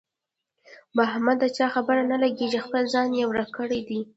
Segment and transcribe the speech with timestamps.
[0.93, 3.99] په احمد د چا خبره نه لګېږي، خپل ځان یې ورک کړی دی.